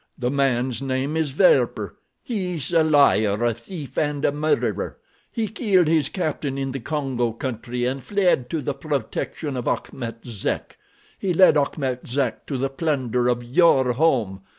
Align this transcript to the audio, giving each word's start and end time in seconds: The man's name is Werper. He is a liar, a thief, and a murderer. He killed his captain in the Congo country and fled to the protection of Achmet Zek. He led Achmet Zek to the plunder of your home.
The 0.17 0.31
man's 0.31 0.81
name 0.81 1.15
is 1.15 1.37
Werper. 1.37 1.95
He 2.23 2.55
is 2.55 2.73
a 2.73 2.83
liar, 2.83 3.43
a 3.45 3.53
thief, 3.53 3.99
and 3.99 4.25
a 4.25 4.31
murderer. 4.31 4.97
He 5.31 5.47
killed 5.47 5.85
his 5.87 6.09
captain 6.09 6.57
in 6.57 6.71
the 6.71 6.79
Congo 6.79 7.33
country 7.33 7.85
and 7.85 8.03
fled 8.03 8.49
to 8.49 8.61
the 8.63 8.73
protection 8.73 9.55
of 9.55 9.67
Achmet 9.67 10.25
Zek. 10.25 10.79
He 11.19 11.35
led 11.35 11.55
Achmet 11.55 12.07
Zek 12.07 12.47
to 12.47 12.57
the 12.57 12.67
plunder 12.71 13.27
of 13.27 13.43
your 13.43 13.93
home. 13.93 14.41